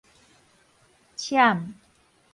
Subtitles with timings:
[1.19, 1.61] 攕